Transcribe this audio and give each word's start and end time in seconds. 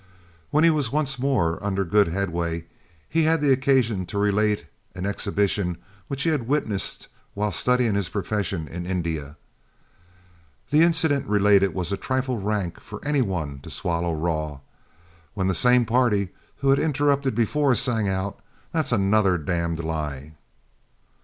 When 0.49 0.63
he 0.63 0.71
was 0.71 0.91
once 0.91 1.19
more 1.19 1.63
under 1.63 1.85
good 1.85 2.07
headway, 2.07 2.65
he 3.07 3.21
had 3.25 3.43
occasion 3.43 4.07
to 4.07 4.17
relate 4.17 4.65
an 4.95 5.05
exhibition 5.05 5.77
which 6.07 6.23
he 6.23 6.31
had 6.31 6.47
witnessed 6.47 7.07
while 7.35 7.51
studying 7.51 7.93
his 7.93 8.09
profession 8.09 8.67
in 8.67 8.87
India. 8.87 9.37
The 10.71 10.81
incident 10.81 11.27
related 11.27 11.75
was 11.75 11.91
a 11.91 11.97
trifle 11.97 12.39
rank 12.39 12.79
for 12.79 12.99
any 13.05 13.21
one 13.21 13.59
to 13.59 13.69
swallow 13.69 14.15
raw, 14.15 14.61
when 15.35 15.45
the 15.45 15.53
same 15.53 15.85
party 15.85 16.29
who 16.55 16.71
had 16.71 16.79
interrupted 16.79 17.35
before 17.35 17.75
sang 17.75 18.07
out, 18.09 18.39
'That's 18.71 18.91
another 18.91 19.37
damn 19.37 19.75
lie.' 19.75 20.33